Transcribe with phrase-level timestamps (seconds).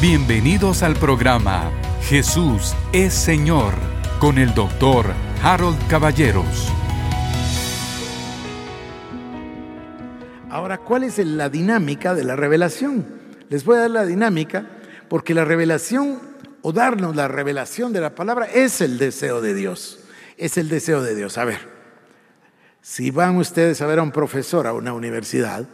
[0.00, 1.70] Bienvenidos al programa
[2.04, 3.74] Jesús es Señor
[4.18, 5.04] con el doctor
[5.42, 6.72] Harold Caballeros.
[10.48, 13.04] Ahora, ¿cuál es la dinámica de la revelación?
[13.50, 14.64] Les voy a dar la dinámica
[15.10, 16.18] porque la revelación
[16.62, 19.98] o darnos la revelación de la palabra es el deseo de Dios.
[20.38, 21.36] Es el deseo de Dios.
[21.36, 21.58] A ver,
[22.80, 25.66] si van ustedes a ver a un profesor a una universidad,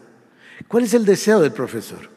[0.67, 2.16] ¿cuál es el deseo del profesor?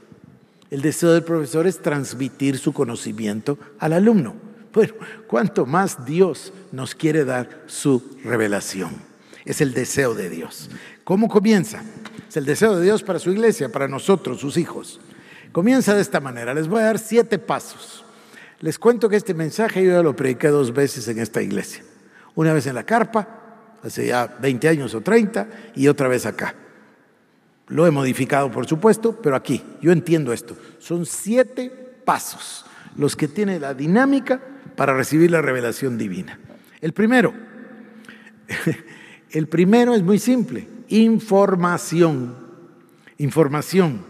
[0.69, 4.35] El deseo del profesor es transmitir su conocimiento al alumno.
[4.71, 4.93] Bueno,
[5.27, 8.91] cuanto más Dios nos quiere dar su revelación.
[9.45, 10.69] Es el deseo de Dios.
[11.03, 11.81] ¿Cómo comienza?
[12.27, 14.99] Es el deseo de Dios para su iglesia, para nosotros, sus hijos.
[15.51, 16.53] Comienza de esta manera.
[16.53, 18.05] Les voy a dar siete pasos.
[18.59, 21.83] Les cuento que este mensaje yo ya lo prediqué dos veces en esta iglesia.
[22.35, 23.27] Una vez en la carpa,
[23.81, 26.53] hace ya 20 años o 30, y otra vez acá.
[27.69, 30.57] Lo he modificado, por supuesto, pero aquí, yo entiendo esto.
[30.79, 31.71] Son siete
[32.03, 32.65] pasos
[32.97, 34.41] los que tiene la dinámica
[34.75, 36.39] para recibir la revelación divina.
[36.81, 37.33] El primero,
[39.31, 42.35] el primero es muy simple, información.
[43.17, 44.01] Información.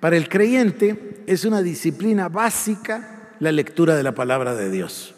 [0.00, 5.14] Para el creyente es una disciplina básica la lectura de la palabra de Dios.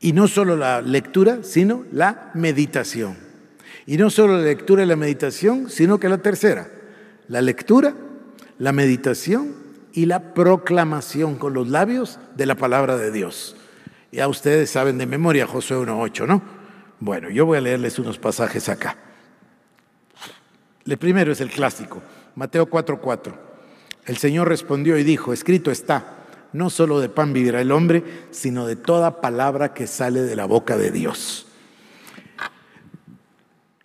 [0.00, 3.16] Y no solo la lectura, sino la meditación.
[3.86, 6.68] Y no solo la lectura y la meditación, sino que la tercera,
[7.28, 7.94] la lectura,
[8.58, 9.54] la meditación
[9.92, 13.56] y la proclamación con los labios de la palabra de Dios.
[14.12, 16.42] Ya ustedes saben de memoria Josué 1.8, ¿no?
[17.00, 18.96] Bueno, yo voy a leerles unos pasajes acá.
[20.86, 22.00] El primero es el clásico,
[22.36, 23.34] Mateo 4.4.
[24.06, 28.66] El Señor respondió y dijo, escrito está, no solo de pan vivirá el hombre, sino
[28.66, 31.48] de toda palabra que sale de la boca de Dios.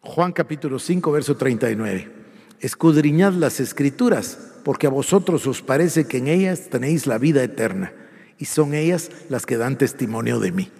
[0.01, 2.20] Juan capítulo 5, verso 39
[2.61, 7.91] escudriñad las escrituras, porque a vosotros os parece que en ellas tenéis la vida eterna,
[8.37, 10.71] y son ellas las que dan testimonio de mí.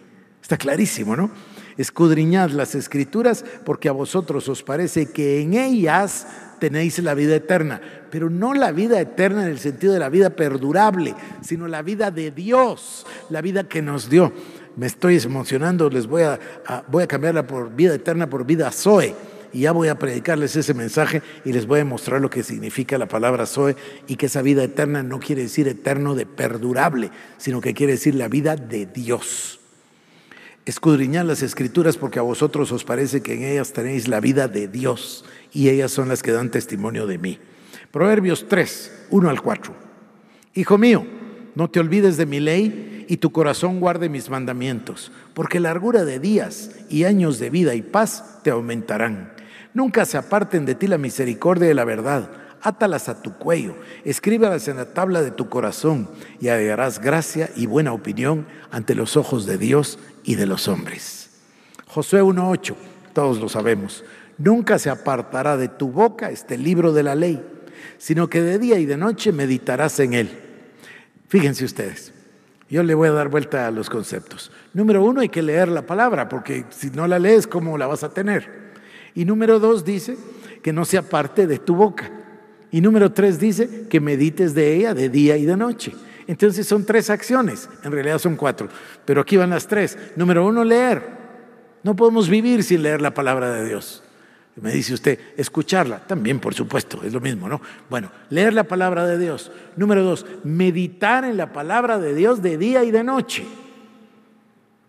[0.41, 1.31] Está clarísimo, ¿no?
[1.77, 6.27] Escudriñad las escrituras, porque a vosotros os parece que en ellas
[6.59, 10.31] tenéis la vida eterna, pero no la vida eterna en el sentido de la vida
[10.31, 14.31] perdurable, sino la vida de Dios, la vida que nos dio.
[14.75, 16.39] Me estoy emocionando, les voy a,
[16.87, 19.15] voy a cambiarla por vida eterna por vida Zoe
[19.53, 22.97] y ya voy a predicarles ese mensaje y les voy a mostrar lo que significa
[22.97, 23.75] la palabra Zoe
[24.07, 28.15] y que esa vida eterna no quiere decir eterno de perdurable, sino que quiere decir
[28.15, 29.59] la vida de Dios.
[30.65, 34.67] Escudriñad las escrituras porque a vosotros os parece que en ellas tenéis la vida de
[34.67, 37.39] Dios y ellas son las que dan testimonio de mí.
[37.91, 39.73] Proverbios 3, 1 al 4.
[40.53, 41.05] Hijo mío,
[41.55, 46.19] no te olvides de mi ley y tu corazón guarde mis mandamientos, porque largura de
[46.19, 49.33] días y años de vida y paz te aumentarán.
[49.73, 52.29] Nunca se aparten de ti la misericordia y la verdad.
[52.61, 56.07] Átalas a tu cuello, escríbalas en la tabla de tu corazón
[56.39, 61.31] y hallarás gracia y buena opinión ante los ojos de Dios y de los hombres.
[61.87, 62.75] Josué 1.8,
[63.13, 64.03] todos lo sabemos.
[64.37, 67.43] Nunca se apartará de tu boca este libro de la ley,
[67.97, 70.29] sino que de día y de noche meditarás en él.
[71.29, 72.13] Fíjense ustedes,
[72.69, 74.51] yo le voy a dar vuelta a los conceptos.
[74.73, 78.03] Número uno, hay que leer la palabra, porque si no la lees, ¿cómo la vas
[78.03, 78.60] a tener?
[79.15, 80.17] Y número dos dice
[80.61, 82.11] que no sea parte de tu boca.
[82.71, 85.93] Y número tres dice que medites de ella de día y de noche.
[86.27, 88.69] Entonces son tres acciones, en realidad son cuatro,
[89.05, 89.97] pero aquí van las tres.
[90.15, 91.03] Número uno, leer.
[91.83, 94.03] No podemos vivir sin leer la palabra de Dios.
[94.55, 97.61] Me dice usted, escucharla, también por supuesto, es lo mismo, ¿no?
[97.89, 99.51] Bueno, leer la palabra de Dios.
[99.75, 103.45] Número dos, meditar en la palabra de Dios de día y de noche.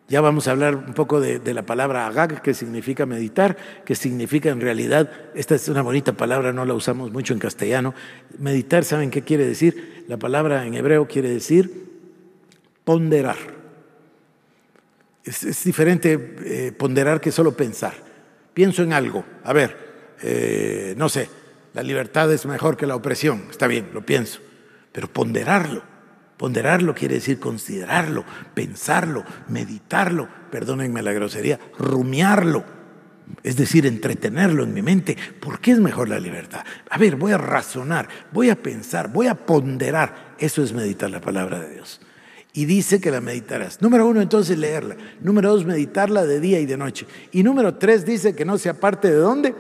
[0.09, 4.51] Ya vamos a hablar un poco de, la palabra agag, que significa meditar, que significa
[4.51, 7.95] en realidad, esta es una bonita palabra, no la usamos mucho en castellano.
[8.39, 10.05] Meditar, ¿saben qué quiere decir?
[10.09, 11.89] La palabra en hebreo quiere decir
[12.85, 13.39] ponderar.
[15.25, 17.95] Es, diferente eh, ponderar que solo pensar.
[18.53, 21.29] Pienso en algo, a ver, eh, no sé,
[21.73, 24.41] la libertad es mejor que la opresión, está bien, lo pienso,
[24.93, 25.92] pero ponderarlo
[26.43, 32.65] Ponderarlo quiere decir considerarlo, pensarlo, meditarlo, perdónenme la grosería, rumiarlo.
[33.45, 35.17] Es decir, entretenerlo en mi mente.
[35.41, 36.65] ¿Por qué es mejor la libertad?
[36.91, 40.35] A ver, voy a razonar, voy a pensar, voy a ponderar.
[40.37, 42.01] Eso es meditar la palabra de Dios.
[42.53, 43.81] Y dice que la meditarás.
[43.81, 44.97] Número uno, entonces leerla.
[45.21, 47.07] Número dos, meditarla de día y de noche.
[47.31, 49.55] Y número tres, dice que no sea parte de dónde?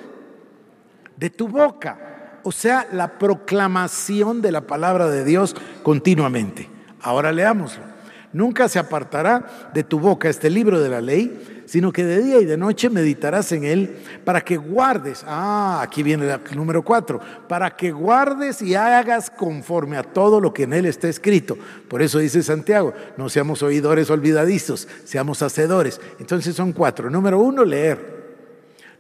[1.17, 2.12] De tu boca
[2.44, 6.69] o sea, la proclamación de la palabra de Dios continuamente.
[7.02, 7.93] Ahora leámoslo.
[8.32, 12.40] Nunca se apartará de tu boca este libro de la ley, sino que de día
[12.40, 17.20] y de noche meditarás en él para que guardes, ah, aquí viene el número cuatro,
[17.46, 21.58] para que guardes y hagas conforme a todo lo que en él está escrito.
[21.88, 26.00] Por eso dice Santiago, no seamos oidores olvidadizos, seamos hacedores.
[26.19, 27.10] Entonces son cuatro.
[27.10, 28.22] Número uno, leer.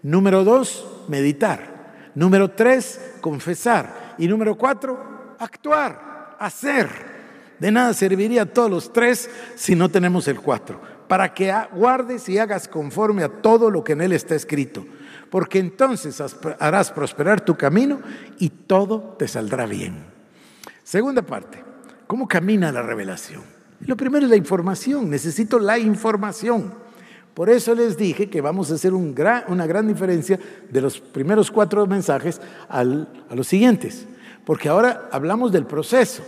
[0.02, 2.10] Número dos, meditar.
[2.14, 4.14] Número tres, confesar.
[4.18, 7.11] Y número cuatro, actuar, hacer.
[7.62, 12.36] De nada serviría todos los tres si no tenemos el cuatro, para que guardes y
[12.36, 14.84] hagas conforme a todo lo que en él está escrito,
[15.30, 16.20] porque entonces
[16.58, 18.00] harás prosperar tu camino
[18.40, 20.04] y todo te saldrá bien.
[20.82, 21.62] Segunda parte,
[22.08, 23.42] ¿cómo camina la revelación?
[23.86, 26.74] Lo primero es la información, necesito la información.
[27.32, 30.36] Por eso les dije que vamos a hacer una gran diferencia
[30.68, 34.08] de los primeros cuatro mensajes a los siguientes,
[34.44, 36.24] porque ahora hablamos del proceso.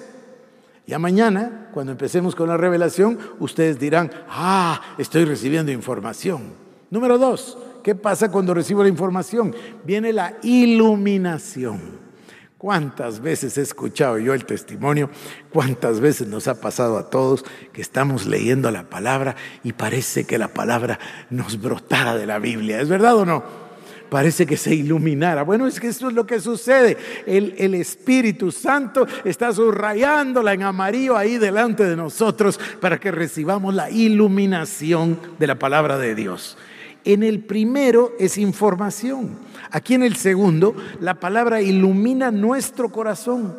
[0.86, 6.52] Ya mañana, cuando empecemos con la revelación, ustedes dirán, ah, estoy recibiendo información.
[6.90, 9.54] Número dos, ¿qué pasa cuando recibo la información?
[9.84, 12.04] Viene la iluminación.
[12.58, 15.10] ¿Cuántas veces he escuchado yo el testimonio?
[15.52, 20.38] ¿Cuántas veces nos ha pasado a todos que estamos leyendo la palabra y parece que
[20.38, 20.98] la palabra
[21.30, 22.80] nos brotara de la Biblia?
[22.80, 23.63] ¿Es verdad o no?
[24.14, 25.42] Parece que se iluminara.
[25.42, 26.96] Bueno, es que eso es lo que sucede.
[27.26, 33.90] El, Espíritu Santo está subrayándola en amarillo ahí delante de nosotros para que recibamos la
[33.90, 36.56] iluminación de la palabra de Dios.
[37.04, 39.30] En el primero es información.
[39.72, 43.52] Aquí en el segundo, la palabra ilumina nuestro corazón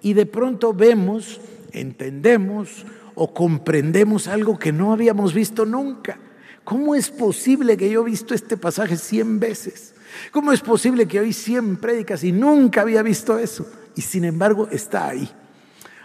[0.00, 1.38] y de pronto vemos,
[1.72, 6.18] entendemos o comprendemos algo que no habíamos visto nunca.
[6.64, 9.92] ¿Cómo es posible que yo he visto este pasaje cien veces?
[10.30, 13.66] ¿Cómo es posible que hoy 100 prédicas y nunca había visto eso?
[13.94, 15.30] Y sin embargo está ahí.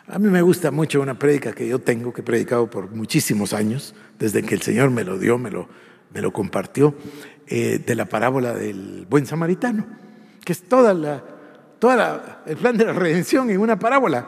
[0.07, 3.53] A mí me gusta mucho una prédica que yo tengo, que he predicado por muchísimos
[3.53, 5.69] años, desde que el Señor me lo dio, me lo,
[6.13, 6.93] me lo compartió,
[7.47, 9.85] eh, de la parábola del buen samaritano,
[10.43, 11.23] que es toda la,
[11.79, 14.27] toda el plan de la redención en una parábola.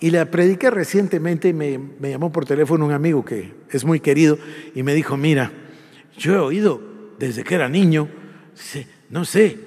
[0.00, 4.00] Y la prediqué recientemente y me, me llamó por teléfono un amigo que es muy
[4.00, 4.38] querido
[4.74, 5.52] y me dijo, mira,
[6.16, 6.80] yo he oído
[7.18, 8.08] desde que era niño,
[9.12, 9.58] no sé,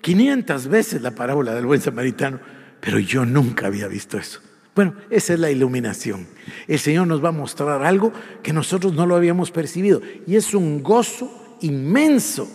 [0.00, 2.40] 500 veces la parábola del buen samaritano,
[2.80, 4.40] pero yo nunca había visto eso.
[4.74, 6.26] Bueno, esa es la iluminación.
[6.66, 8.10] El Señor nos va a mostrar algo
[8.42, 12.48] que nosotros no lo habíamos percibido y es un gozo inmenso.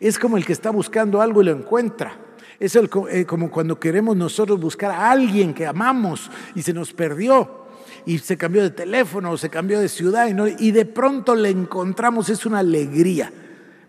[0.00, 2.20] Es como el que está buscando algo y lo encuentra.
[2.58, 7.66] Es eh, como cuando queremos nosotros buscar a alguien que amamos y se nos perdió
[8.06, 10.26] y se cambió de teléfono o se cambió de ciudad
[10.58, 12.30] y de pronto le encontramos.
[12.30, 13.30] Es una alegría.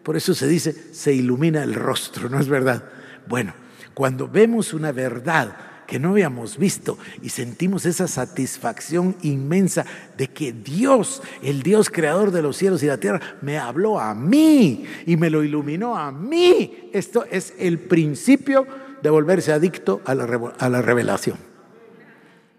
[0.07, 2.81] Por eso se dice, se ilumina el rostro, ¿no es verdad?
[3.27, 3.53] Bueno,
[3.93, 10.53] cuando vemos una verdad que no habíamos visto y sentimos esa satisfacción inmensa de que
[10.53, 15.17] Dios, el Dios creador de los cielos y la tierra, me habló a mí y
[15.17, 16.89] me lo iluminó a mí.
[16.93, 18.65] Esto es el principio
[19.03, 21.37] de volverse adicto a la, a la revelación.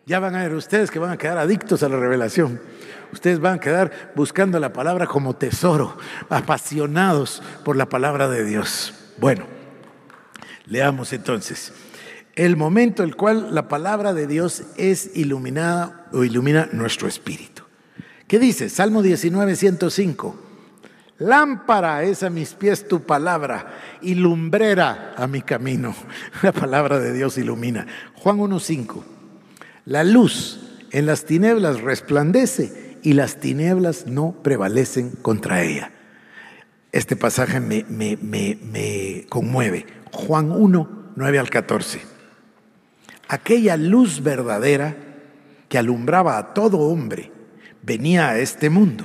[0.05, 2.61] Ya van a ver ustedes que van a quedar adictos a la revelación.
[3.13, 5.97] Ustedes van a quedar buscando la palabra como tesoro,
[6.29, 8.95] apasionados por la palabra de Dios.
[9.19, 9.45] Bueno,
[10.67, 11.73] leamos entonces.
[12.35, 17.65] El momento en el cual la palabra de Dios es iluminada o ilumina nuestro espíritu.
[18.29, 18.69] ¿Qué dice?
[18.69, 20.37] Salmo 19, 105.
[21.19, 25.95] Lámpara es a mis pies tu palabra y lumbrera a mi camino.
[26.43, 27.87] La palabra de Dios ilumina.
[28.15, 29.03] Juan 1.5.
[29.87, 30.61] La luz
[30.93, 35.93] en las tinieblas resplandece y las tinieblas no prevalecen contra ella.
[36.93, 39.87] Este pasaje me, me, conmueve.
[40.12, 42.00] Juan 1, 9 al 14.
[43.28, 44.97] Aquella luz verdadera
[45.69, 47.31] que alumbraba a todo hombre
[47.83, 49.05] venía a este mundo.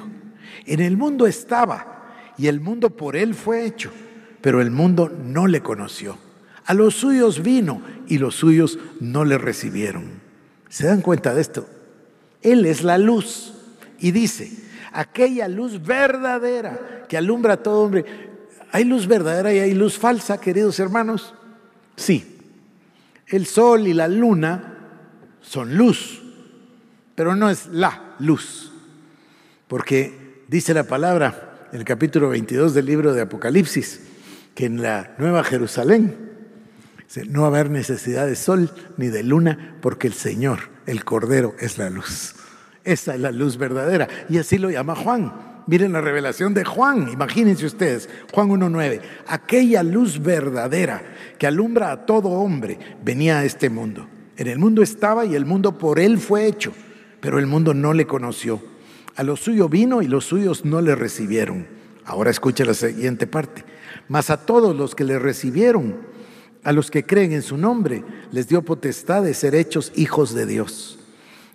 [0.65, 3.91] En el mundo estaba y el mundo por él fue hecho,
[4.41, 6.17] pero el mundo no le conoció.
[6.65, 10.21] A los suyos vino y los suyos no le recibieron.
[10.69, 11.67] ¿Se dan cuenta de esto?
[12.41, 13.53] Él es la luz
[14.03, 14.51] y dice,
[14.91, 18.03] aquella luz verdadera que alumbra a todo hombre.
[18.74, 21.33] ¿Hay luz verdadera y hay luz falsa, queridos hermanos?
[21.95, 22.38] Sí.
[23.27, 24.77] El sol y la luna
[25.39, 26.22] son luz,
[27.15, 28.74] pero no es la luz.
[29.69, 34.01] Porque dice la palabra en el capítulo 22 del libro de Apocalipsis,
[34.53, 36.17] que en la Nueva Jerusalén
[37.29, 41.55] no va a haber necesidad de sol ni de luna, porque el Señor, el Cordero,
[41.57, 42.36] es la luz.
[42.83, 44.07] Esa es la luz verdadera.
[44.29, 45.53] Y así lo llama Juan.
[45.65, 51.01] Miren la revelación de Juan, imagínense ustedes, Juan 1.9, aquella luz verdadera
[51.39, 54.05] que alumbra a todo hombre venía a este mundo.
[54.35, 56.73] En el mundo estaba y el mundo por él fue hecho,
[57.21, 58.61] pero el mundo no le conoció.
[59.15, 61.67] A lo suyo vino y los suyos no le recibieron.
[62.03, 63.63] Ahora escucha la siguiente parte.
[64.09, 65.95] Mas a todos los que le recibieron,
[66.63, 70.45] a los que creen en su nombre, les dio potestad de ser hechos hijos de
[70.45, 70.99] Dios,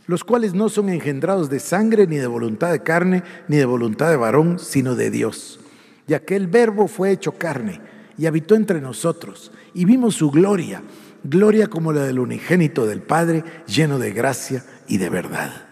[0.09, 4.09] los cuales no son engendrados de sangre, ni de voluntad de carne, ni de voluntad
[4.09, 5.61] de varón, sino de Dios.
[6.09, 7.81] Y aquel verbo fue hecho carne
[8.17, 10.83] y habitó entre nosotros, y vimos su gloria,
[11.23, 15.69] gloria como la del unigénito del Padre, lleno de gracia y de verdad.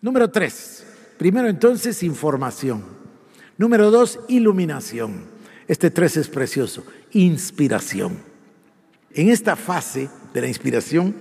[0.00, 0.86] Número tres.
[1.18, 2.84] Primero entonces, información.
[3.58, 5.24] Número dos, iluminación.
[5.66, 8.18] Este tres es precioso, inspiración.
[9.12, 11.16] En esta fase de la inspiración,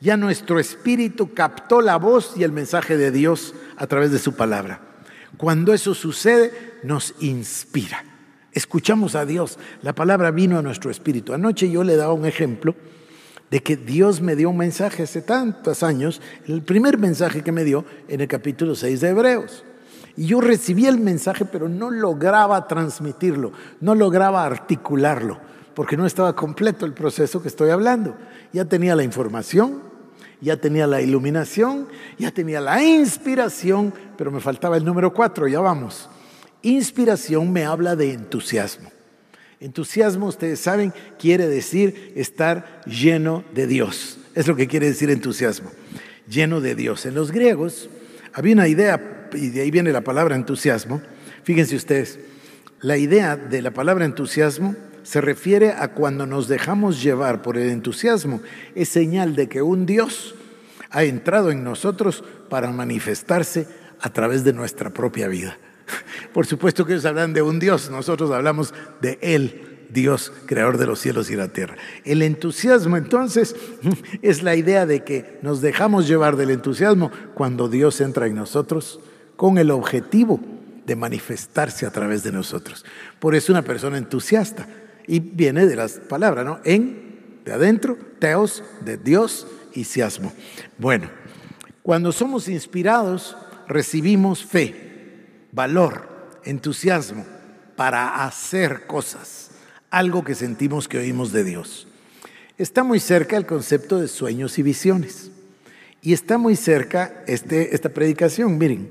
[0.00, 4.34] ya nuestro espíritu captó la voz y el mensaje de Dios a través de su
[4.34, 4.80] palabra.
[5.36, 6.52] Cuando eso sucede,
[6.82, 8.04] nos inspira.
[8.52, 9.58] Escuchamos a Dios.
[9.82, 11.32] La palabra vino a nuestro espíritu.
[11.32, 12.74] Anoche yo le daba un ejemplo
[13.50, 17.64] de que Dios me dio un mensaje hace tantos años, el primer mensaje que me
[17.64, 19.64] dio en el capítulo 6 de Hebreos.
[20.16, 25.40] Y yo recibí el mensaje, pero no lograba transmitirlo, no lograba articularlo,
[25.74, 28.16] porque no estaba completo el proceso que estoy hablando.
[28.52, 29.89] Ya tenía la información,
[30.40, 35.60] ya tenía la iluminación, ya tenía la inspiración, pero me faltaba el número cuatro, ya
[35.60, 36.08] vamos.
[36.62, 38.90] Inspiración me habla de entusiasmo.
[39.60, 44.18] Entusiasmo, ustedes saben, quiere decir estar lleno de Dios.
[44.34, 45.70] Es lo que quiere decir entusiasmo.
[46.28, 47.04] Lleno de Dios.
[47.04, 47.90] En los griegos
[48.32, 51.02] había una idea, y de ahí viene la palabra entusiasmo.
[51.44, 52.18] Fíjense ustedes,
[52.80, 57.70] la idea de la palabra entusiasmo se refiere a cuando nos dejamos llevar por el
[57.70, 58.40] entusiasmo.
[58.74, 60.34] Es señal de que un Dios
[60.90, 63.66] ha entrado en nosotros para manifestarse
[64.00, 65.56] a través de nuestra propia vida.
[66.32, 70.86] Por supuesto que ellos hablan de un Dios, nosotros hablamos de Él, Dios, creador de
[70.86, 71.76] los cielos y la tierra.
[72.04, 73.56] El entusiasmo entonces
[74.22, 79.00] es la idea de que nos dejamos llevar del entusiasmo cuando Dios entra en nosotros
[79.36, 80.40] con el objetivo
[80.86, 82.84] de manifestarse a través de nosotros.
[83.18, 84.68] Por eso una persona entusiasta,
[85.10, 86.60] y viene de las palabras, ¿no?
[86.62, 90.32] En, de adentro, teos, de Dios y siasmo.
[90.78, 91.10] Bueno,
[91.82, 93.36] cuando somos inspirados,
[93.66, 96.08] recibimos fe valor,
[96.44, 97.26] entusiasmo
[97.74, 99.50] para hacer cosas,
[99.90, 101.88] algo que sentimos que oímos de Dios.
[102.56, 105.32] Está muy cerca el concepto de sueños y visiones.
[106.02, 108.58] Y está muy cerca este, esta predicación.
[108.58, 108.90] Miren,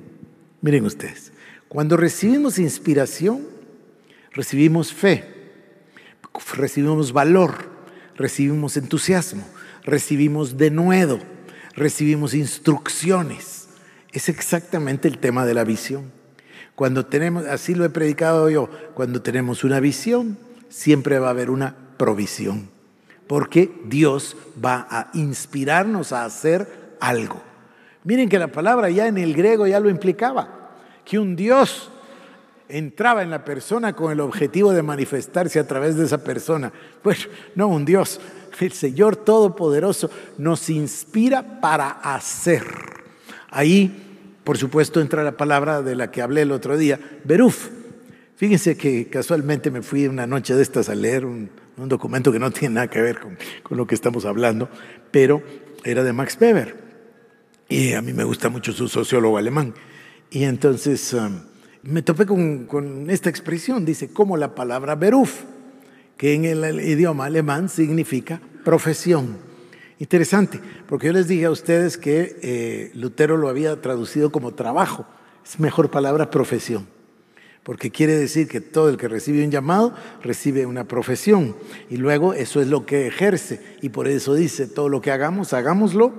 [0.59, 1.31] miren ustedes.
[1.69, 3.47] Cuando recibimos inspiración,
[4.33, 5.38] recibimos fe,
[6.55, 7.53] recibimos valor,
[8.15, 9.43] recibimos entusiasmo,
[9.83, 11.19] recibimos denuedo,
[11.75, 13.69] recibimos instrucciones.
[14.11, 16.11] Es exactamente el tema de la visión.
[16.75, 20.37] Cuando tenemos, así lo he predicado yo, cuando tenemos una visión,
[20.69, 22.69] siempre va a haber una provisión,
[23.27, 27.41] porque Dios va a inspirarnos a hacer algo.
[28.05, 30.71] Miren que la palabra ya en el griego ya lo implicaba,
[31.03, 31.91] que un Dios
[32.69, 36.71] entraba en la persona con el objetivo de manifestarse a través de esa persona.
[37.01, 38.21] Pues no un Dios,
[38.59, 42.63] el Señor Todopoderoso nos inspira para hacer.
[43.49, 44.05] Ahí
[44.43, 47.69] por supuesto entra la palabra de la que hablé el otro día, Beruf.
[48.35, 52.49] Fíjense que casualmente me fui una noche de estas a leer un, documento que no
[52.49, 53.37] tiene nada que ver con,
[53.77, 54.67] lo que estamos hablando,
[55.11, 55.43] pero
[55.83, 56.75] era de Max Weber.
[57.69, 59.75] Y a mí me gusta mucho su sociólogo alemán.
[60.31, 61.41] Y entonces um,
[61.83, 65.43] me topé con, esta expresión, dice, como la palabra Beruf,
[66.17, 69.37] que en el idioma alemán significa profesión.
[69.99, 75.05] Interesante, porque yo les dije a ustedes que eh, Lutero lo había traducido como trabajo.
[75.45, 76.87] Es mejor palabra profesión,
[77.63, 81.55] porque quiere decir que todo el que recibe un llamado recibe una profesión
[81.89, 85.53] y luego eso es lo que ejerce y por eso dice, todo lo que hagamos,
[85.53, 86.13] hagámoslo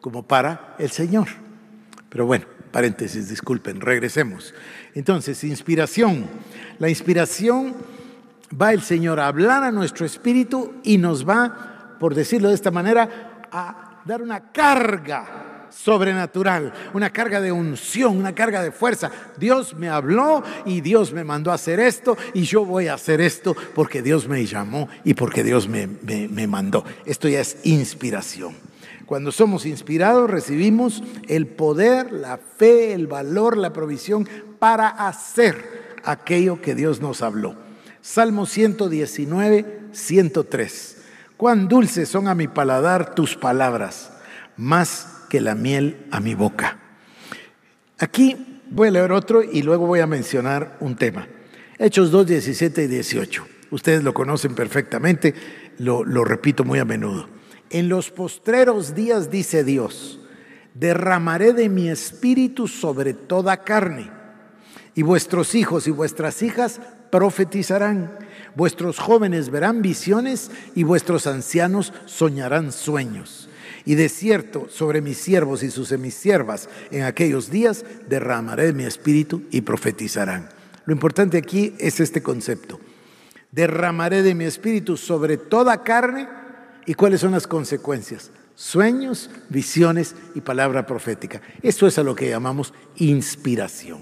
[0.00, 1.28] como para el Señor.
[2.08, 4.54] Pero bueno, paréntesis, disculpen, regresemos.
[4.94, 6.26] Entonces, inspiración.
[6.78, 7.74] La inspiración
[8.60, 12.72] va el Señor a hablar a nuestro espíritu y nos va por decirlo de esta
[12.72, 19.10] manera, a dar una carga sobrenatural, una carga de unción, una carga de fuerza.
[19.36, 23.20] Dios me habló y Dios me mandó a hacer esto y yo voy a hacer
[23.20, 26.84] esto porque Dios me llamó y porque Dios me, me mandó.
[27.04, 28.69] Esto ya es inspiración.
[29.10, 34.28] Cuando somos inspirados recibimos el poder, la fe, el valor, la provisión
[34.60, 37.56] para hacer aquello que Dios nos habló.
[38.00, 41.02] Salmo 119, 103.
[41.36, 44.12] Cuán dulces son a mi paladar tus palabras,
[44.56, 46.78] más que la miel a mi boca.
[47.98, 51.26] Aquí voy a leer otro y luego voy a mencionar un tema.
[51.80, 53.44] Hechos 2, 17 y 18.
[53.72, 55.34] Ustedes lo conocen perfectamente,
[55.78, 57.39] lo, lo repito muy a menudo.
[57.70, 60.18] En los postreros días, dice Dios,
[60.74, 64.10] derramaré de mi espíritu sobre toda carne
[64.94, 68.18] Y vuestros hijos y vuestras hijas profetizarán.
[68.56, 73.48] Vuestros jóvenes verán visiones y vuestros ancianos soñarán sueños.
[73.84, 79.42] Y de cierto, sobre mis siervos y sus semisiervas en aquellos días derramaré mi espíritu
[79.50, 80.48] y profetizarán.
[80.86, 82.80] Lo importante aquí es este concepto.
[83.52, 86.39] Derramaré de mi espíritu sobre toda carne.
[86.86, 88.30] ¿Y cuáles son las consecuencias?
[88.54, 91.40] Sueños, visiones y palabra profética.
[91.62, 94.00] Eso es a lo que llamamos inspiración.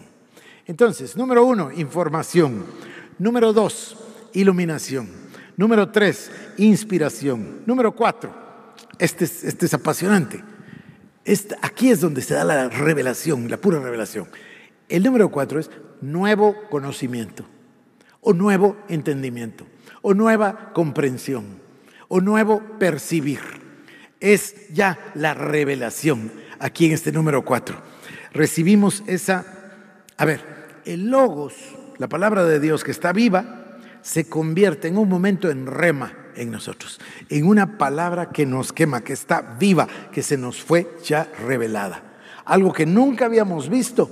[0.67, 2.65] Entonces, número uno, información.
[3.19, 3.97] Número dos,
[4.33, 5.09] iluminación.
[5.57, 7.63] Número tres, inspiración.
[7.67, 8.33] Número cuatro,
[8.99, 10.43] este es, este es apasionante.
[11.63, 14.29] Aquí es donde se da la revelación, la pura revelación.
[14.89, 15.71] El número cuatro es
[16.01, 17.45] nuevo conocimiento,
[18.21, 19.67] o nuevo entendimiento,
[20.01, 21.61] o nueva comprensión,
[22.09, 23.41] o nuevo percibir.
[24.21, 27.81] Es ya la revelación aquí en este número cuatro.
[28.33, 29.45] Recibimos esa,
[30.17, 30.41] a ver,
[30.85, 31.55] el logos,
[31.99, 36.51] la palabra de Dios que está viva, se convierte en un momento en rema en
[36.51, 41.31] nosotros, en una palabra que nos quema, que está viva, que se nos fue ya
[41.47, 42.03] revelada.
[42.45, 44.11] Algo que nunca habíamos visto.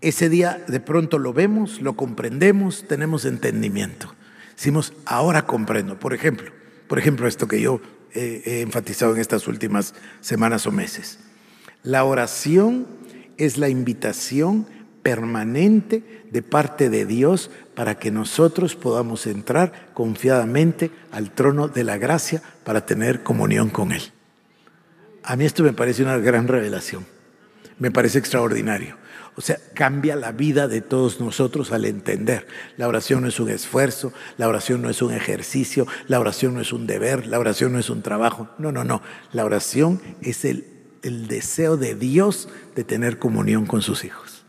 [0.00, 4.14] Ese día de pronto lo vemos, lo comprendemos, tenemos entendimiento.
[4.60, 5.98] Decimos, ahora comprendo.
[5.98, 6.52] Por ejemplo,
[6.86, 7.80] por ejemplo, esto que yo
[8.12, 11.18] he enfatizado en estas últimas semanas o meses.
[11.82, 12.86] La oración
[13.38, 14.66] es la invitación
[15.02, 21.96] permanente de parte de Dios para que nosotros podamos entrar confiadamente al trono de la
[21.96, 24.02] gracia para tener comunión con Él.
[25.22, 27.06] A mí esto me parece una gran revelación,
[27.78, 28.98] me parece extraordinario.
[29.40, 32.46] O sea, cambia la vida de todos nosotros al entender.
[32.76, 36.60] La oración no es un esfuerzo, la oración no es un ejercicio, la oración no
[36.60, 38.50] es un deber, la oración no es un trabajo.
[38.58, 39.00] No, no, no.
[39.32, 40.66] La oración es el,
[41.02, 44.44] el deseo de Dios de tener comunión con sus hijos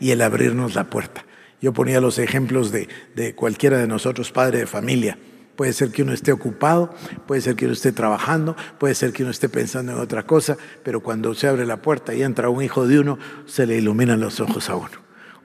[0.00, 1.26] y el abrirnos la puerta.
[1.60, 5.18] Yo ponía los ejemplos de, cualquiera de nosotros, padre de familia.
[5.60, 6.90] Puede ser que uno esté ocupado,
[7.26, 10.56] puede ser que uno esté trabajando, puede ser que uno esté pensando en otra cosa,
[10.82, 14.20] pero cuando se abre la puerta y entra un hijo de uno, se le iluminan
[14.20, 14.88] los ojos a uno.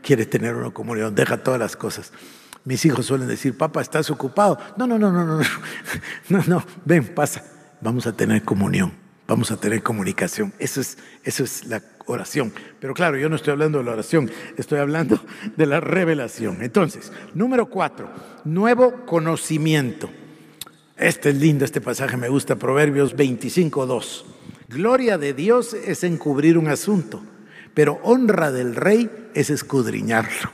[0.01, 2.13] Quiere tener uno comunión, deja todas las cosas.
[2.63, 4.57] Mis hijos suelen decir, papá, ¿estás ocupado?
[4.77, 5.41] No, no, no, no, no,
[6.29, 7.43] no, no, ven, pasa.
[7.81, 8.93] Vamos a tener comunión,
[9.27, 10.53] vamos a tener comunicación.
[10.59, 12.53] Eso es, eso es la oración.
[12.79, 15.19] Pero claro, yo no estoy hablando de la oración, estoy hablando
[15.55, 16.61] de la revelación.
[16.61, 18.09] Entonces, número cuatro,
[18.43, 20.09] nuevo conocimiento.
[20.97, 24.25] Este es lindo, este pasaje me gusta, Proverbios 25, 2.
[24.69, 27.21] Gloria de Dios es encubrir un asunto,
[27.73, 30.49] pero honra del rey es escudriñarlo.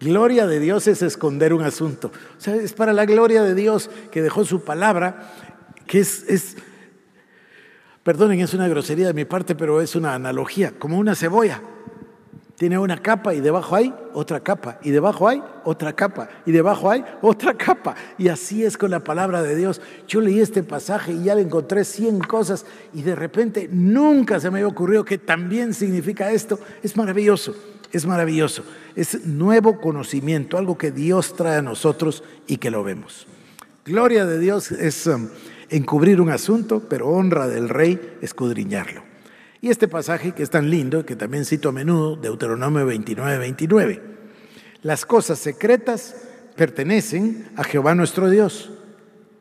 [0.00, 2.10] Gloria de Dios es esconder un asunto.
[2.36, 5.32] O sea, es para la gloria de Dios que dejó su palabra,
[5.86, 6.56] que es, es
[8.02, 11.62] Perdonen, es una grosería de mi parte, pero es una analogía, como una cebolla.
[12.56, 16.90] Tiene una capa y debajo hay otra capa, y debajo hay otra capa, y debajo
[16.90, 17.94] hay otra capa.
[18.18, 19.80] Y así es con la palabra de Dios.
[20.06, 24.50] Yo leí este pasaje y ya le encontré 100 cosas y de repente nunca se
[24.50, 26.58] me había ocurrido que también significa esto.
[26.82, 27.54] Es maravilloso,
[27.92, 28.64] es maravilloso.
[28.96, 33.26] Es nuevo conocimiento, algo que Dios trae a nosotros y que lo vemos.
[33.84, 35.06] Gloria de Dios es...
[35.06, 35.28] Um,
[35.72, 39.02] encubrir un asunto, pero honra del rey escudriñarlo.
[39.60, 44.02] Y este pasaje que es tan lindo, que también cito a menudo, Deuteronomio 29, 29.
[44.82, 46.16] Las cosas secretas
[46.56, 48.72] pertenecen a Jehová nuestro Dios.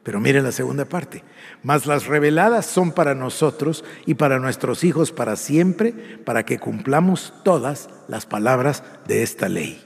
[0.04, 1.24] Pero miren la segunda parte.
[1.64, 5.92] Mas las reveladas son para nosotros y para nuestros hijos para siempre,
[6.24, 9.84] para que cumplamos todas las palabras de esta ley.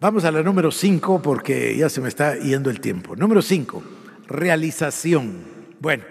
[0.00, 3.16] Vamos a la número 5 porque ya se me está yendo el tiempo.
[3.16, 3.97] Número 5
[4.28, 5.42] realización.
[5.80, 6.04] Bueno,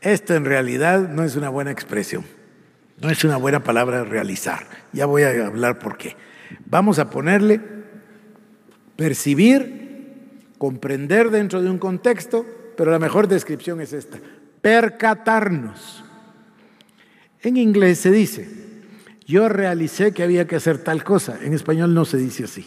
[0.00, 2.24] esto en realidad no es una buena expresión,
[3.00, 4.66] no es una buena palabra realizar.
[4.92, 6.16] Ya voy a hablar por qué.
[6.66, 7.60] Vamos a ponerle
[8.96, 12.44] percibir, comprender dentro de un contexto,
[12.76, 14.18] pero la mejor descripción es esta,
[14.60, 16.04] percatarnos.
[17.42, 18.48] En inglés se dice,
[19.24, 21.38] yo realicé que había que hacer tal cosa.
[21.42, 22.66] En español no se dice así.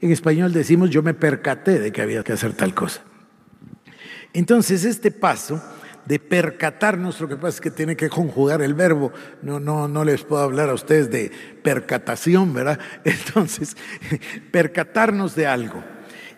[0.00, 3.02] En español decimos, yo me percaté de que había que hacer tal cosa.
[4.32, 5.62] Entonces, este paso
[6.06, 10.04] de percatarnos, lo que pasa es que tiene que conjugar el verbo, no, no, no
[10.04, 11.30] les puedo hablar a ustedes de
[11.62, 12.78] percatación, ¿verdad?
[13.04, 13.76] Entonces,
[14.50, 15.82] percatarnos de algo.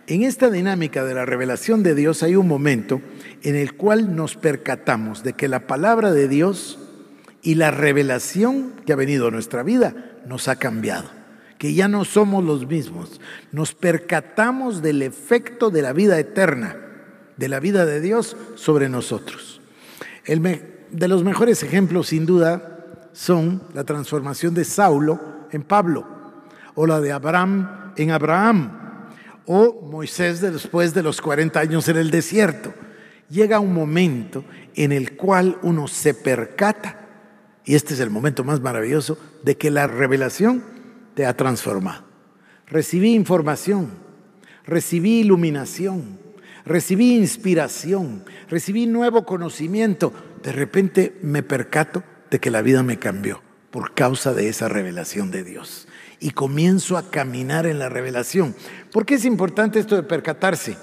[0.07, 3.01] En esta dinámica de la revelación de Dios hay un momento
[3.43, 6.79] en el cual nos percatamos de que la palabra de Dios
[7.41, 9.95] y la revelación que ha venido a nuestra vida
[10.27, 11.09] nos ha cambiado,
[11.57, 13.19] que ya no somos los mismos.
[13.51, 16.84] Nos percatamos del efecto de la vida eterna
[17.37, 19.61] de la vida de Dios sobre nosotros.
[20.25, 20.43] El
[20.91, 25.21] de los mejores ejemplos, sin duda, son la transformación de Saulo
[25.51, 26.07] en Pablo,
[26.75, 29.11] o la de Abraham en Abraham,
[29.47, 32.73] o Moisés después de los 40 años en el desierto.
[33.29, 34.45] Llega un momento
[34.75, 37.01] en el cual uno se percata,
[37.65, 40.63] y este es el momento más maravilloso, de que la revelación
[41.15, 42.05] te ha transformado.
[42.67, 43.91] Recibí información,
[44.67, 46.19] recibí iluminación,
[46.65, 50.13] recibí inspiración, recibí nuevo conocimiento.
[50.43, 55.31] De repente me percato de que la vida me cambió por causa de esa revelación
[55.31, 55.89] de Dios.
[56.21, 58.55] Y comienzo a caminar en la revelación.
[58.93, 60.77] ¿Por qué es importante esto de percatarse?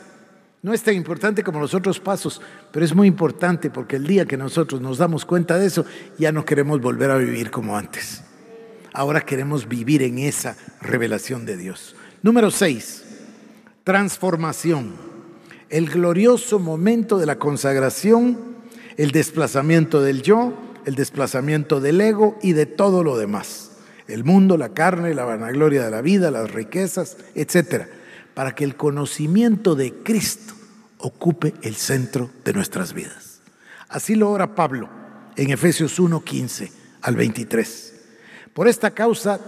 [0.62, 2.42] No es tan importante como los otros pasos,
[2.72, 5.86] pero es muy importante porque el día que nosotros nos damos cuenta de eso,
[6.20, 8.24] ya no queremos volver a vivir como antes.
[8.94, 11.96] Ahora queremos vivir en esa revelación de Dios.
[12.22, 13.04] Número 6,
[13.84, 15.11] transformación.
[15.72, 18.38] El glorioso momento de la consagración,
[18.98, 20.54] el desplazamiento del yo,
[20.86, 23.72] el desplazamiento del ego y de todo lo demás.
[24.10, 27.88] El mundo, la carne, la vanagloria de la vida, las riquezas, etcétera,
[28.34, 30.54] para que el conocimiento de Cristo
[30.98, 33.40] ocupe el centro de nuestras vidas.
[33.88, 34.90] Así lo ora Pablo
[35.38, 36.70] en Efesios 1, 15
[37.02, 37.94] al 23.
[38.54, 39.40] Por esta causa,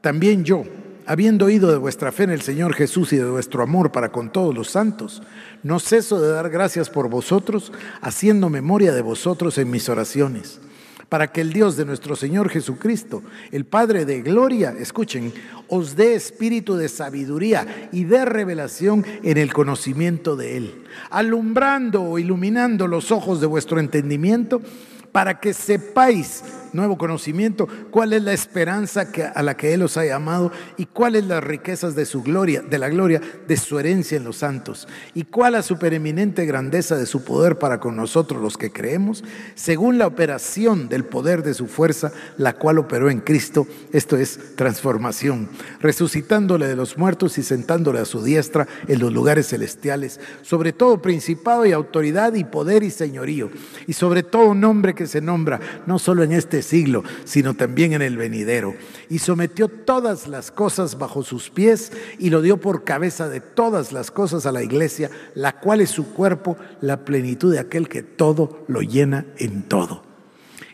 [0.00, 0.62] también yo,
[1.10, 4.30] habiendo oído de vuestra fe en el Señor Jesús y de vuestro amor para con
[4.30, 5.24] todos los santos,
[5.64, 10.60] no ceso de dar gracias por vosotros, haciendo memoria de vosotros en mis oraciones,
[11.08, 15.32] para que el Dios de nuestro Señor Jesucristo, el Padre de gloria, escuchen,
[15.66, 22.20] os dé espíritu de sabiduría y de revelación en el conocimiento de Él, alumbrando o
[22.20, 24.62] iluminando los ojos de vuestro entendimiento,
[25.10, 30.06] para que sepáis nuevo conocimiento, cuál es la esperanza a la que Él os ha
[30.06, 34.24] llamado y cuáles las riquezas de su gloria, de la gloria de su herencia en
[34.24, 34.88] los santos.
[35.14, 39.98] Y cuál la supereminente grandeza de su poder para con nosotros los que creemos, según
[39.98, 45.48] la operación del poder de su fuerza, la cual operó en Cristo, esto es transformación,
[45.80, 51.02] resucitándole de los muertos y sentándole a su diestra en los lugares celestiales, sobre todo
[51.02, 53.50] principado y autoridad y poder y señorío,
[53.86, 58.02] y sobre todo nombre que se nombra, no solo en este siglo, sino también en
[58.02, 58.74] el venidero.
[59.08, 63.92] Y sometió todas las cosas bajo sus pies y lo dio por cabeza de todas
[63.92, 68.02] las cosas a la iglesia, la cual es su cuerpo, la plenitud de aquel que
[68.02, 70.02] todo lo llena en todo.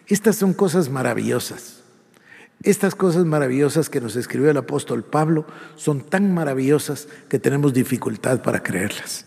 [0.06, 1.82] Estas son cosas maravillosas.
[2.62, 5.46] Estas cosas maravillosas que nos escribió el apóstol Pablo
[5.76, 9.26] son tan maravillosas que tenemos dificultad para creerlas.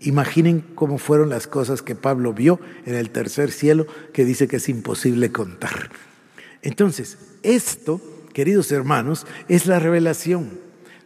[0.00, 4.56] Imaginen cómo fueron las cosas que Pablo vio en el tercer cielo, que dice que
[4.56, 5.90] es imposible contar.
[6.62, 8.00] Entonces, esto,
[8.32, 10.58] queridos hermanos, es la revelación.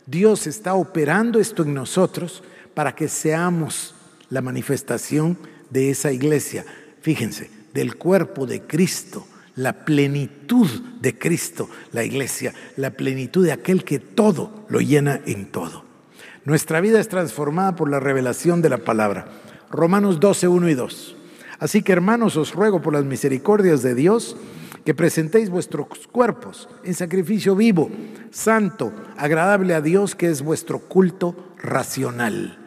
[0.07, 2.43] Dios está operando esto en nosotros
[2.75, 3.95] para que seamos
[4.29, 5.39] la manifestación
[5.71, 6.65] de esa iglesia.
[7.01, 10.69] Fíjense, del cuerpo de Cristo, la plenitud
[11.01, 15.90] de Cristo, la iglesia, la plenitud de aquel que todo lo llena en todo.
[16.51, 19.27] Nuestra vida es transformada por la revelación de la palabra.
[19.71, 21.17] Romanos 12, 1 y 2.
[21.61, 24.37] Así que hermanos, os ruego por las misericordias de Dios
[24.85, 27.89] que presentéis vuestros cuerpos en sacrificio vivo,
[28.33, 32.59] santo, agradable a Dios, que es vuestro culto racional.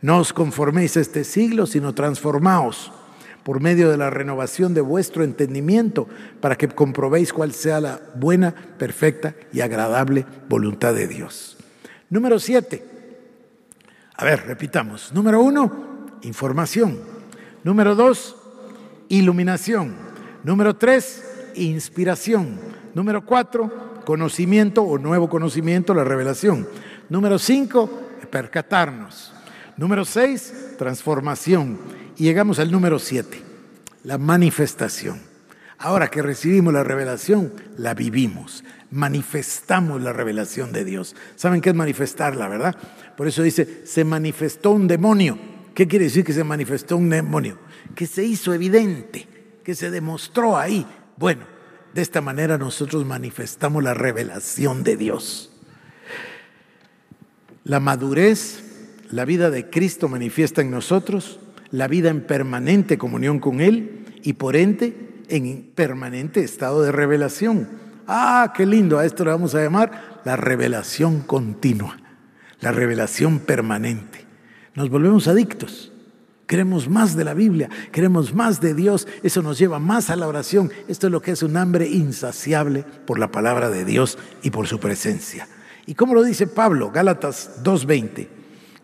[0.00, 2.90] No os conforméis a este siglo, sino transformaos
[3.44, 6.08] por medio de la renovación de vuestro entendimiento,
[6.40, 11.58] para que comprobéis cuál sea la buena, perfecta y agradable voluntad de Dios.
[12.08, 12.95] Número 7.
[14.16, 15.12] A ver, repitamos.
[15.12, 16.98] Número uno, información.
[17.64, 18.36] Número dos,
[19.08, 19.94] iluminación.
[20.42, 22.58] Número tres, inspiración.
[22.94, 26.66] Número cuatro, conocimiento o nuevo conocimiento, la revelación.
[27.10, 27.90] Número cinco,
[28.30, 29.32] percatarnos.
[29.76, 31.78] Número seis, transformación.
[32.16, 33.42] Y llegamos al número siete,
[34.02, 35.20] la manifestación.
[35.78, 41.14] Ahora que recibimos la revelación, la vivimos, manifestamos la revelación de Dios.
[41.36, 42.76] ¿Saben qué es manifestarla, verdad?
[43.16, 45.38] Por eso dice, se manifestó un demonio.
[45.74, 47.58] ¿Qué quiere decir que se manifestó un demonio?
[47.94, 49.28] Que se hizo evidente,
[49.62, 50.86] que se demostró ahí.
[51.18, 51.44] Bueno,
[51.92, 55.52] de esta manera nosotros manifestamos la revelación de Dios.
[57.64, 58.62] La madurez,
[59.10, 61.38] la vida de Cristo manifiesta en nosotros,
[61.70, 67.68] la vida en permanente comunión con Él y por ende en permanente estado de revelación.
[68.06, 71.96] Ah, qué lindo, a esto le vamos a llamar la revelación continua,
[72.60, 74.24] la revelación permanente.
[74.74, 75.92] Nos volvemos adictos.
[76.46, 80.28] Queremos más de la Biblia, queremos más de Dios, eso nos lleva más a la
[80.28, 80.70] oración.
[80.86, 84.68] Esto es lo que es un hambre insaciable por la palabra de Dios y por
[84.68, 85.48] su presencia.
[85.86, 88.28] ¿Y como lo dice Pablo, Gálatas 2:20?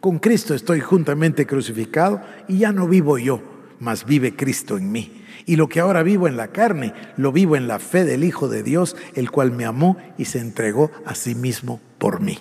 [0.00, 3.40] Con Cristo estoy juntamente crucificado y ya no vivo yo,
[3.78, 5.21] mas vive Cristo en mí.
[5.46, 8.48] Y lo que ahora vivo en la carne, lo vivo en la fe del Hijo
[8.48, 12.38] de Dios, el cual me amó y se entregó a sí mismo por mí.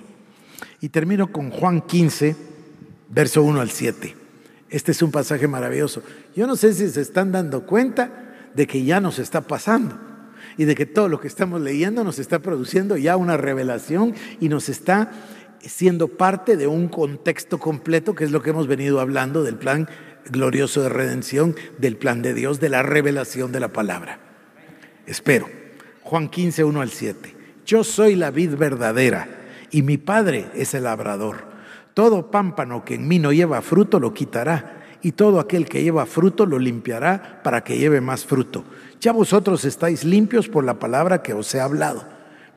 [0.80, 2.36] Y termino con Juan 15,
[3.10, 4.16] verso 1 al 7.
[4.70, 6.02] Este es un pasaje maravilloso.
[6.36, 10.00] Yo no sé si se están dando cuenta de que ya nos está pasando
[10.58, 14.50] y de que todo lo que estamos leyendo nos está produciendo ya una revelación y
[14.50, 15.12] nos está
[15.60, 19.88] siendo parte de un contexto completo, que es lo que hemos venido hablando del plan
[20.30, 24.20] glorioso de redención, del plan de Dios, de la revelación de la palabra.
[25.06, 25.48] Espero.
[26.04, 27.36] Juan 15, 1 al 7.
[27.66, 29.28] Yo soy la vid verdadera
[29.72, 31.46] y mi Padre es el labrador.
[31.94, 36.06] Todo pámpano que en mí no lleva fruto lo quitará y todo aquel que lleva
[36.06, 38.64] fruto lo limpiará para que lleve más fruto.
[39.00, 42.06] Ya vosotros estáis limpios por la palabra que os he hablado.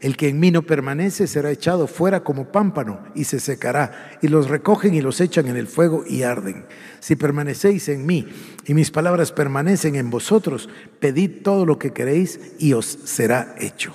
[0.00, 4.28] El que en mí no permanece será echado fuera como pámpano y se secará, y
[4.28, 6.66] los recogen y los echan en el fuego y arden.
[7.00, 8.28] Si permanecéis en mí
[8.64, 10.68] y mis palabras permanecen en vosotros,
[11.00, 13.94] pedid todo lo que queréis y os será hecho.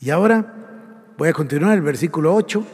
[0.00, 0.54] Y ahora
[1.18, 2.64] voy a continuar el versículo 8,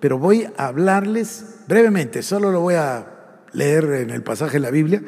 [0.00, 3.06] pero voy a hablarles brevemente, solo lo voy a
[3.52, 5.02] leer en el pasaje de la Biblia,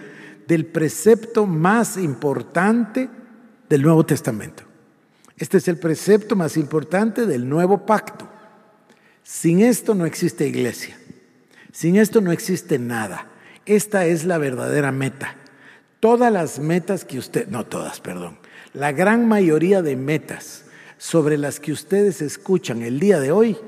[0.47, 3.09] del precepto más importante
[3.69, 4.71] del Nuevo Testamento.
[5.42, 8.28] Este es el precepto más importante del nuevo pacto.
[9.24, 10.96] Sin esto no existe iglesia.
[11.72, 13.26] Sin esto no existe nada.
[13.66, 15.35] Esta es la verdadera meta.
[15.98, 18.38] Todas las metas que usted, no todas, perdón,
[18.72, 23.59] la gran mayoría de metas sobre las que ustedes escuchan el día de hoy,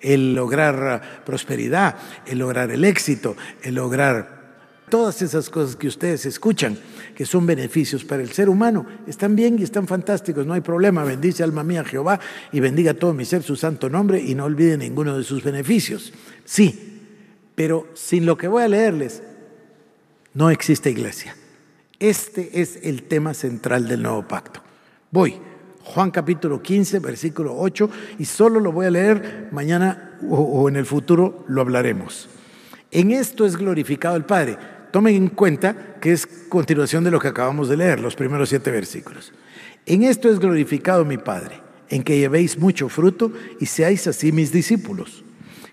[0.00, 4.34] el lograr prosperidad, el lograr el éxito, el lograr
[4.88, 6.78] Todas esas cosas que ustedes escuchan,
[7.14, 11.04] que son beneficios para el ser humano, están bien y están fantásticos, no hay problema.
[11.04, 12.18] Bendice alma mía Jehová
[12.52, 16.12] y bendiga todo mi ser su santo nombre y no olvide ninguno de sus beneficios.
[16.44, 17.00] Sí,
[17.54, 19.22] pero sin lo que voy a leerles,
[20.34, 21.36] no existe iglesia.
[21.98, 24.60] Este es el tema central del nuevo pacto.
[25.10, 25.36] Voy,
[25.84, 30.86] Juan capítulo 15, versículo 8, y solo lo voy a leer mañana o en el
[30.86, 32.28] futuro lo hablaremos.
[32.90, 37.26] En esto es glorificado el Padre Tomen en cuenta que es continuación de lo que
[37.26, 39.32] acabamos de leer, los primeros siete versículos.
[39.86, 44.52] En esto es glorificado mi Padre, en que llevéis mucho fruto y seáis así mis
[44.52, 45.24] discípulos.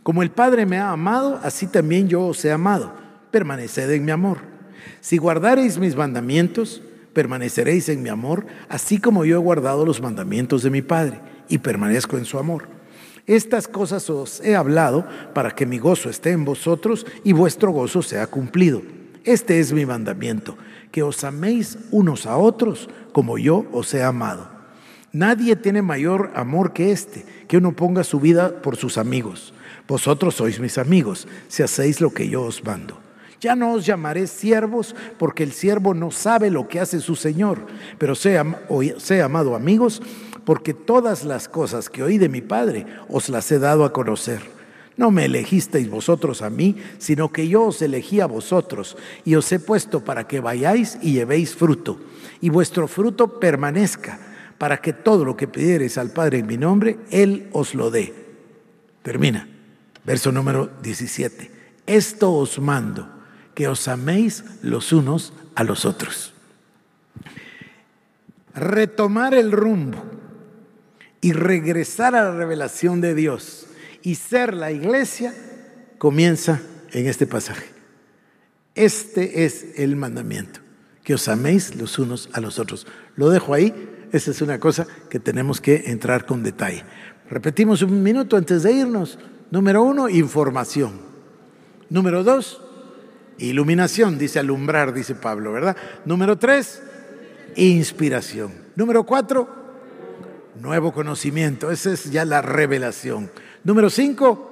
[0.02, 2.96] Como el Padre me ha amado, así también yo os he amado.
[3.30, 4.40] Permaneced en mi amor.
[5.02, 6.82] Si guardareis mis mandamientos,
[7.14, 11.60] permaneceréis en mi amor, así como yo he guardado los mandamientos de mi Padre y
[11.60, 12.70] permanezco en su amor.
[13.28, 18.02] Estas cosas os he hablado para que mi gozo esté en vosotros y vuestro gozo
[18.02, 18.82] sea cumplido.
[19.24, 20.58] Este es mi mandamiento,
[20.92, 24.50] que os améis unos a otros como yo os he amado.
[25.14, 29.54] Nadie tiene mayor amor que este, que uno ponga su vida por sus amigos.
[29.88, 32.98] Vosotros sois mis amigos, si hacéis lo que yo os mando.
[33.42, 37.66] Ya no os llamaré siervos, porque el siervo no sabe lo que hace su Señor,
[37.98, 38.42] pero sé,
[38.98, 40.02] sé amado amigos,
[40.46, 44.61] porque todas las cosas que oí de mi Padre os las he dado a conocer.
[45.02, 49.52] No me elegisteis vosotros a mí, sino que yo os elegí a vosotros y os
[49.52, 52.00] he puesto para que vayáis y llevéis fruto,
[52.40, 54.20] y vuestro fruto permanezca,
[54.60, 58.14] para que todo lo que pidiereis al Padre en mi nombre, Él os lo dé.
[59.02, 59.50] Termina.
[60.06, 61.50] Verso número 17.
[61.88, 63.10] Esto os mando,
[63.56, 66.32] que os améis los unos a los otros.
[68.54, 69.98] Retomar el rumbo
[71.22, 73.66] y regresar a la revelación de Dios
[74.04, 75.34] y ser la iglesia
[75.98, 76.62] comienza
[76.92, 77.66] en este pasaje.
[78.76, 80.62] Este es el mandamiento,
[81.04, 82.88] que os améis los unos a los otros.
[83.16, 83.74] Lo dejo ahí,
[84.12, 86.84] esa es una cosa que tenemos que entrar con detalle.
[87.30, 89.20] Repetimos un minuto antes de irnos.
[89.52, 90.94] Número uno, información.
[91.90, 92.62] Número dos,
[93.38, 95.76] iluminación, dice alumbrar, dice Pablo, ¿verdad?
[96.06, 96.82] Número tres,
[97.56, 98.54] inspiración.
[98.76, 99.50] Número cuatro,
[100.60, 101.72] nuevo conocimiento.
[101.72, 103.30] Esa es ya la revelación.
[103.63, 104.52] Número cinco,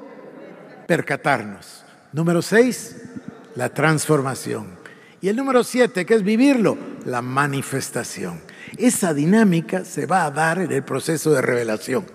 [0.87, 1.83] percatarnos.
[2.13, 2.95] Número seis,
[3.55, 4.77] la transformación.
[5.21, 8.41] Y el número siete, que es vivirlo, la manifestación.
[8.77, 12.05] Esa dinámica se va a dar en el proceso de revelación.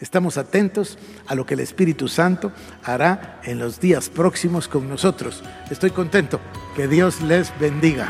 [0.00, 2.52] Estamos atentos a lo que el Espíritu Santo
[2.84, 5.42] hará en los días próximos con nosotros.
[5.70, 6.40] Estoy contento.
[6.76, 8.08] Que Dios les bendiga.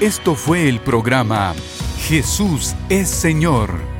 [0.00, 1.54] Esto fue el programa
[1.98, 3.99] Jesús es Señor